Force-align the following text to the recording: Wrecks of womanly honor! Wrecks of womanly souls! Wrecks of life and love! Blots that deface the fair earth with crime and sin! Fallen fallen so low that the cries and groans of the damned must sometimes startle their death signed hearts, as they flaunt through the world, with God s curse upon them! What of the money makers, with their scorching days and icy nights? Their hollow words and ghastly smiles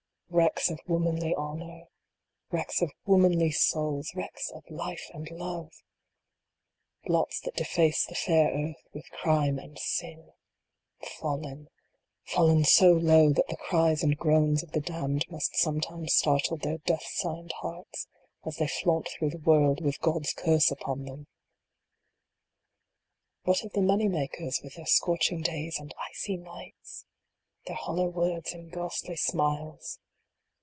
Wrecks 0.33 0.69
of 0.71 0.79
womanly 0.87 1.35
honor! 1.35 1.89
Wrecks 2.51 2.81
of 2.81 2.93
womanly 3.05 3.51
souls! 3.51 4.15
Wrecks 4.15 4.49
of 4.51 4.63
life 4.69 5.09
and 5.13 5.29
love! 5.29 5.73
Blots 7.03 7.41
that 7.41 7.55
deface 7.57 8.05
the 8.05 8.15
fair 8.15 8.49
earth 8.53 8.81
with 8.93 9.11
crime 9.11 9.59
and 9.59 9.77
sin! 9.77 10.31
Fallen 11.19 11.67
fallen 12.23 12.63
so 12.63 12.93
low 12.93 13.33
that 13.33 13.49
the 13.49 13.57
cries 13.57 14.03
and 14.03 14.17
groans 14.17 14.63
of 14.63 14.71
the 14.71 14.79
damned 14.79 15.29
must 15.29 15.57
sometimes 15.57 16.13
startle 16.13 16.55
their 16.55 16.77
death 16.77 17.05
signed 17.11 17.51
hearts, 17.59 18.07
as 18.45 18.55
they 18.55 18.69
flaunt 18.69 19.09
through 19.09 19.31
the 19.31 19.37
world, 19.37 19.83
with 19.83 19.99
God 19.99 20.23
s 20.23 20.31
curse 20.31 20.71
upon 20.71 21.03
them! 21.03 21.27
What 23.43 23.65
of 23.65 23.73
the 23.73 23.81
money 23.81 24.07
makers, 24.07 24.61
with 24.63 24.75
their 24.75 24.85
scorching 24.85 25.41
days 25.41 25.77
and 25.77 25.93
icy 26.09 26.37
nights? 26.37 27.03
Their 27.65 27.75
hollow 27.75 28.07
words 28.07 28.53
and 28.53 28.71
ghastly 28.71 29.17
smiles 29.17 29.99